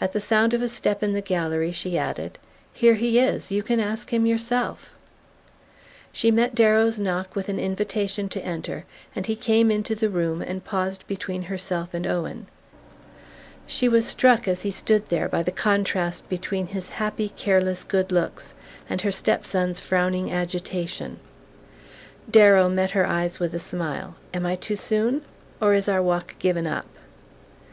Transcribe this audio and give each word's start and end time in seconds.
At 0.00 0.12
the 0.12 0.20
sound 0.20 0.54
of 0.54 0.62
a 0.62 0.68
step 0.68 1.02
in 1.02 1.14
the 1.14 1.20
gallery 1.20 1.72
she 1.72 1.98
added: 1.98 2.38
"Here 2.72 2.94
he 2.94 3.18
is 3.18 3.50
you 3.50 3.64
can 3.64 3.80
ask 3.80 4.12
him 4.12 4.24
yourself." 4.24 4.94
She 6.12 6.30
met 6.30 6.54
Darrow's 6.54 7.00
knock 7.00 7.34
with 7.34 7.48
an 7.48 7.58
invitation 7.58 8.28
to 8.28 8.44
enter, 8.44 8.84
and 9.16 9.26
he 9.26 9.34
came 9.34 9.72
into 9.72 9.96
the 9.96 10.10
room 10.10 10.42
and 10.42 10.64
paused 10.64 11.04
between 11.08 11.42
herself 11.50 11.92
and 11.92 12.06
Owen. 12.06 12.46
She 13.66 13.88
was 13.88 14.06
struck, 14.06 14.46
as 14.46 14.62
he 14.62 14.70
stood 14.70 15.08
there, 15.08 15.28
by 15.28 15.42
the 15.42 15.50
contrast 15.50 16.28
between 16.28 16.68
his 16.68 16.90
happy 16.90 17.28
careless 17.28 17.82
good 17.82 18.12
looks 18.12 18.54
and 18.88 19.02
her 19.02 19.10
step 19.10 19.44
son's 19.44 19.80
frowning 19.80 20.30
agitation. 20.30 21.18
Darrow 22.30 22.68
met 22.68 22.92
her 22.92 23.08
eyes 23.08 23.40
with 23.40 23.52
a 23.56 23.58
smile. 23.58 24.14
"Am 24.32 24.46
I 24.46 24.54
too 24.54 24.76
soon? 24.76 25.22
Or 25.60 25.74
is 25.74 25.88
our 25.88 26.00
walk 26.00 26.38
given 26.38 26.64
up?" 26.68 26.86